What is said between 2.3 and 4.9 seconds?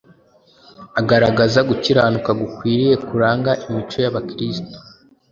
gukwiriye kuranga imico y’Abakristo.